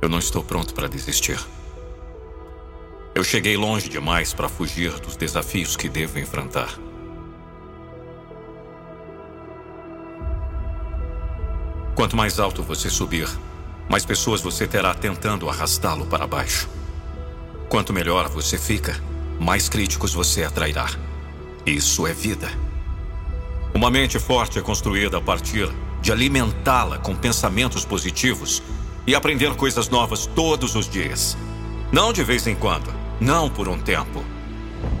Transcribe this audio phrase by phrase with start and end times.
[0.00, 1.38] Eu não estou pronto para desistir.
[3.14, 6.78] Eu cheguei longe demais para fugir dos desafios que devo enfrentar.
[11.96, 13.28] Quanto mais alto você subir,
[13.90, 16.68] mais pessoas você terá tentando arrastá-lo para baixo.
[17.68, 19.02] Quanto melhor você fica,
[19.40, 20.86] mais críticos você atrairá.
[21.66, 22.48] Isso é vida.
[23.74, 25.68] Uma mente forte é construída a partir
[26.00, 28.62] de alimentá-la com pensamentos positivos
[29.08, 31.34] e aprender coisas novas todos os dias.
[31.90, 34.22] Não de vez em quando, não por um tempo.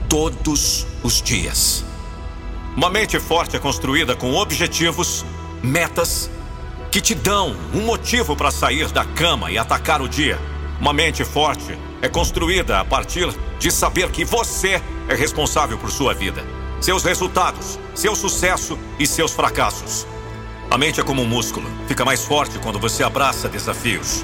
[0.08, 1.84] Todos os dias.
[2.74, 5.26] Uma mente forte é construída com objetivos,
[5.62, 6.30] metas
[6.90, 10.38] que te dão um motivo para sair da cama e atacar o dia.
[10.80, 13.28] Uma mente forte é construída a partir
[13.58, 16.42] de saber que você é responsável por sua vida,
[16.80, 20.06] seus resultados, seu sucesso e seus fracassos.
[20.70, 24.22] A mente é como um músculo, fica mais forte quando você abraça desafios.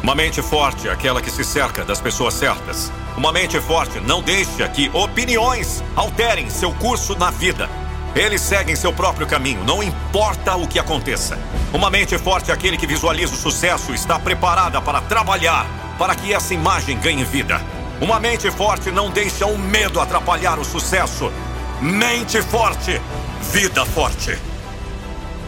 [0.00, 2.92] Uma mente forte é aquela que se cerca das pessoas certas.
[3.16, 7.68] Uma mente forte não deixa que opiniões alterem seu curso na vida.
[8.14, 11.36] Eles seguem seu próprio caminho, não importa o que aconteça.
[11.72, 15.66] Uma mente forte é aquele que visualiza o sucesso e está preparada para trabalhar
[15.98, 17.60] para que essa imagem ganhe vida.
[18.00, 21.32] Uma mente forte não deixa o medo atrapalhar o sucesso.
[21.80, 23.00] Mente forte,
[23.52, 24.51] vida forte.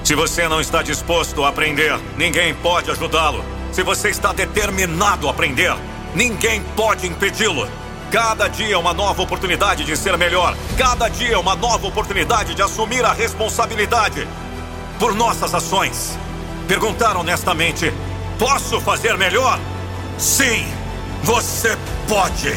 [0.05, 3.43] Se você não está disposto a aprender, ninguém pode ajudá-lo.
[3.73, 5.75] Se você está determinado a aprender,
[6.15, 7.67] ninguém pode impedi-lo.
[8.13, 10.55] Cada dia é uma nova oportunidade de ser melhor.
[10.77, 14.29] Cada dia é uma nova oportunidade de assumir a responsabilidade
[14.99, 16.19] por nossas ações.
[16.69, 17.91] Perguntar honestamente:
[18.39, 19.59] posso fazer melhor?
[20.19, 20.67] Sim,
[21.23, 22.55] você pode.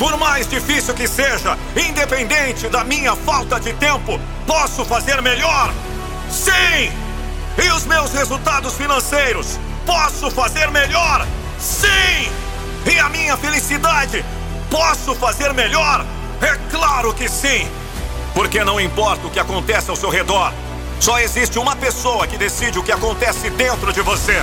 [0.00, 5.72] Por mais difícil que seja, independente da minha falta de tempo, posso fazer melhor?
[6.30, 6.92] Sim!
[7.62, 9.58] E os meus resultados financeiros?
[9.84, 11.26] Posso fazer melhor?
[11.58, 12.30] Sim!
[12.86, 14.24] E a minha felicidade?
[14.70, 16.04] Posso fazer melhor?
[16.40, 17.68] É claro que sim!
[18.34, 20.52] Porque não importa o que acontece ao seu redor,
[21.00, 24.42] só existe uma pessoa que decide o que acontece dentro de você.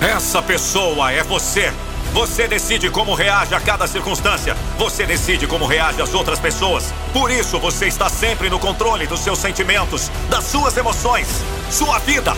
[0.00, 1.72] Essa pessoa é você.
[2.16, 4.56] Você decide como reage a cada circunstância.
[4.78, 6.90] Você decide como reage às outras pessoas.
[7.12, 11.28] Por isso você está sempre no controle dos seus sentimentos, das suas emoções,
[11.70, 12.34] sua vida.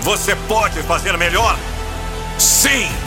[0.00, 1.56] Você pode fazer melhor?
[2.36, 3.03] Sim!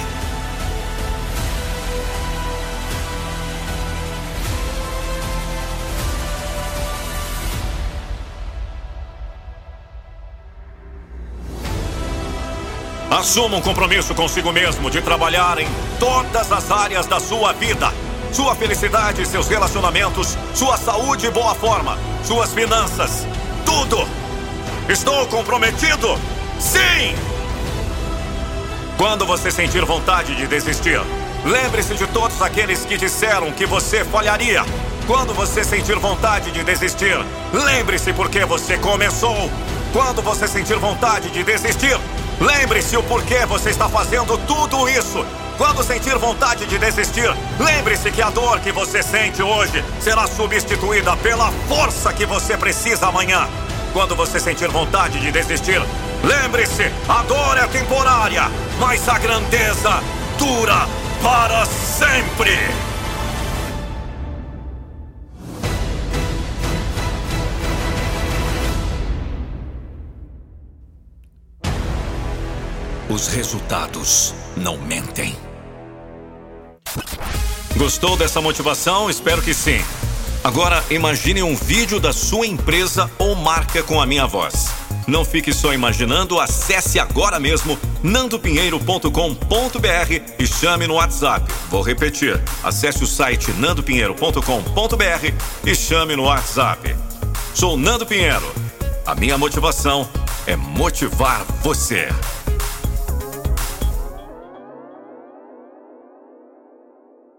[13.09, 17.93] Assuma um compromisso consigo mesmo de trabalhar em todas as áreas da sua vida.
[18.33, 23.25] Sua felicidade, seus relacionamentos, sua saúde e boa forma, suas finanças,
[23.65, 24.05] tudo.
[24.89, 26.19] Estou comprometido?
[26.59, 27.15] Sim!
[28.97, 30.99] Quando você sentir vontade de desistir,
[31.45, 34.65] lembre-se de todos aqueles que disseram que você falharia.
[35.05, 37.17] Quando você sentir vontade de desistir,
[37.53, 39.49] lembre-se porque você começou.
[39.93, 41.97] Quando você sentir vontade de desistir,
[42.39, 45.25] Lembre-se o porquê você está fazendo tudo isso.
[45.57, 51.17] Quando sentir vontade de desistir, lembre-se que a dor que você sente hoje será substituída
[51.17, 53.47] pela força que você precisa amanhã.
[53.91, 55.81] Quando você sentir vontade de desistir,
[56.23, 59.99] lembre-se: a dor é temporária, mas a grandeza
[60.37, 60.87] dura
[61.23, 62.86] para sempre.
[73.09, 75.33] Os resultados não mentem.
[77.77, 79.09] Gostou dessa motivação?
[79.09, 79.81] Espero que sim.
[80.43, 84.67] Agora imagine um vídeo da sua empresa ou marca com a minha voz.
[85.07, 91.49] Não fique só imaginando, acesse agora mesmo nandopinheiro.com.br e chame no WhatsApp.
[91.69, 95.33] Vou repetir: acesse o site nandopinheiro.com.br
[95.65, 96.93] e chame no WhatsApp.
[97.53, 98.53] Sou Nando Pinheiro.
[99.05, 100.09] A minha motivação
[100.45, 102.09] é motivar você.